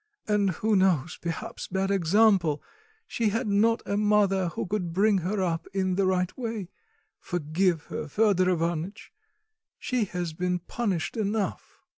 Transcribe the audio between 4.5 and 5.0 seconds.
could